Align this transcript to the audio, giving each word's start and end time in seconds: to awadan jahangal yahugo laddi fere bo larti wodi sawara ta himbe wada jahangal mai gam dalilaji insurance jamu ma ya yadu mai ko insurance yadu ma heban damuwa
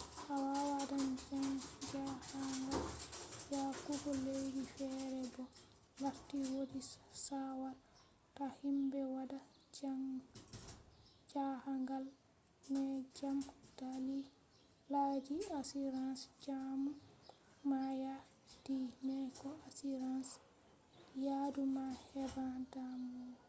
to 0.00 0.06
awadan 0.40 1.06
jahangal 1.90 2.84
yahugo 3.54 4.10
laddi 4.26 4.62
fere 4.74 5.20
bo 5.34 5.42
larti 6.02 6.38
wodi 6.52 6.80
sawara 7.24 7.82
ta 8.36 8.46
himbe 8.58 9.00
wada 9.14 9.38
jahangal 11.32 12.04
mai 12.72 12.96
gam 13.16 13.38
dalilaji 13.78 15.32
insurance 15.56 16.22
jamu 16.44 16.90
ma 17.70 17.80
ya 18.04 18.14
yadu 18.48 18.76
mai 19.06 19.24
ko 19.38 19.48
insurance 19.68 20.32
yadu 21.26 21.62
ma 21.76 21.86
heban 22.04 22.54
damuwa 22.72 23.46